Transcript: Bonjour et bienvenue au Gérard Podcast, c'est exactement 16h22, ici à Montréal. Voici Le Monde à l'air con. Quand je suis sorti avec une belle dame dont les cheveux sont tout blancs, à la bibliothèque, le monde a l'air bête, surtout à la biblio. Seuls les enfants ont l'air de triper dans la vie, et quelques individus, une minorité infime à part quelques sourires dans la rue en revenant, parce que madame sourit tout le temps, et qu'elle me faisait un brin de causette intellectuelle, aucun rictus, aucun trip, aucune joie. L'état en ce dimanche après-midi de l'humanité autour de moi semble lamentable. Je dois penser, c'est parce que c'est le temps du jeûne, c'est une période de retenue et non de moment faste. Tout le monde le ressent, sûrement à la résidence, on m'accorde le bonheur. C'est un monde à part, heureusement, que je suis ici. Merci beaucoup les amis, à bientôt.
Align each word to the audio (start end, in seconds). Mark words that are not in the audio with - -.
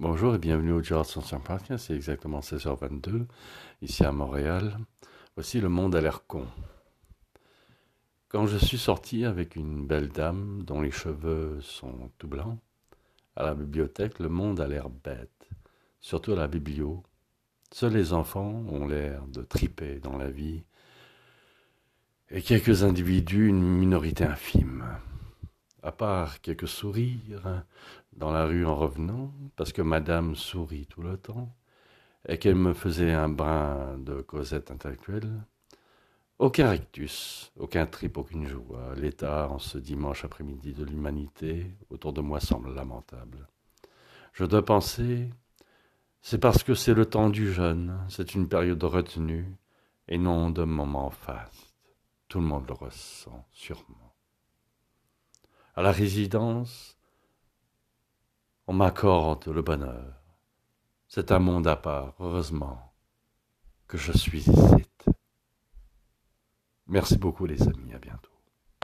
Bonjour 0.00 0.36
et 0.36 0.38
bienvenue 0.38 0.70
au 0.70 0.80
Gérard 0.80 1.08
Podcast, 1.44 1.86
c'est 1.88 1.96
exactement 1.96 2.38
16h22, 2.38 3.26
ici 3.82 4.04
à 4.04 4.12
Montréal. 4.12 4.78
Voici 5.34 5.60
Le 5.60 5.68
Monde 5.68 5.96
à 5.96 6.00
l'air 6.00 6.24
con. 6.24 6.46
Quand 8.28 8.46
je 8.46 8.58
suis 8.58 8.78
sorti 8.78 9.24
avec 9.24 9.56
une 9.56 9.88
belle 9.88 10.10
dame 10.10 10.62
dont 10.62 10.80
les 10.80 10.92
cheveux 10.92 11.58
sont 11.62 12.12
tout 12.16 12.28
blancs, 12.28 12.60
à 13.34 13.42
la 13.42 13.56
bibliothèque, 13.56 14.20
le 14.20 14.28
monde 14.28 14.60
a 14.60 14.68
l'air 14.68 14.88
bête, 14.88 15.48
surtout 15.98 16.30
à 16.30 16.36
la 16.36 16.46
biblio. 16.46 17.02
Seuls 17.72 17.94
les 17.94 18.12
enfants 18.12 18.64
ont 18.68 18.86
l'air 18.86 19.26
de 19.26 19.42
triper 19.42 19.98
dans 19.98 20.16
la 20.16 20.30
vie, 20.30 20.62
et 22.30 22.40
quelques 22.40 22.84
individus, 22.84 23.48
une 23.48 23.64
minorité 23.64 24.22
infime 24.22 24.84
à 25.82 25.92
part 25.92 26.40
quelques 26.40 26.68
sourires 26.68 27.64
dans 28.12 28.32
la 28.32 28.46
rue 28.46 28.66
en 28.66 28.74
revenant, 28.74 29.32
parce 29.56 29.72
que 29.72 29.82
madame 29.82 30.34
sourit 30.34 30.86
tout 30.86 31.02
le 31.02 31.16
temps, 31.16 31.54
et 32.28 32.38
qu'elle 32.38 32.56
me 32.56 32.74
faisait 32.74 33.12
un 33.12 33.28
brin 33.28 33.96
de 33.98 34.20
causette 34.20 34.70
intellectuelle, 34.70 35.30
aucun 36.38 36.70
rictus, 36.70 37.52
aucun 37.58 37.86
trip, 37.86 38.16
aucune 38.16 38.46
joie. 38.46 38.94
L'état 38.96 39.48
en 39.48 39.58
ce 39.58 39.78
dimanche 39.78 40.24
après-midi 40.24 40.72
de 40.72 40.84
l'humanité 40.84 41.74
autour 41.90 42.12
de 42.12 42.20
moi 42.20 42.38
semble 42.40 42.74
lamentable. 42.74 43.48
Je 44.32 44.44
dois 44.44 44.64
penser, 44.64 45.30
c'est 46.20 46.38
parce 46.38 46.62
que 46.62 46.74
c'est 46.74 46.94
le 46.94 47.06
temps 47.06 47.30
du 47.30 47.52
jeûne, 47.52 47.98
c'est 48.08 48.34
une 48.34 48.48
période 48.48 48.78
de 48.78 48.86
retenue 48.86 49.56
et 50.06 50.18
non 50.18 50.50
de 50.50 50.62
moment 50.62 51.10
faste. 51.10 51.74
Tout 52.28 52.38
le 52.38 52.46
monde 52.46 52.66
le 52.68 52.74
ressent, 52.74 53.44
sûrement 53.50 54.07
à 55.78 55.82
la 55.82 55.92
résidence, 55.92 56.98
on 58.66 58.72
m'accorde 58.72 59.46
le 59.46 59.62
bonheur. 59.62 60.12
C'est 61.06 61.30
un 61.30 61.38
monde 61.38 61.68
à 61.68 61.76
part, 61.76 62.16
heureusement, 62.18 62.92
que 63.86 63.96
je 63.96 64.10
suis 64.10 64.40
ici. 64.40 64.84
Merci 66.88 67.16
beaucoup 67.16 67.46
les 67.46 67.62
amis, 67.62 67.94
à 67.94 68.00
bientôt. 68.00 68.37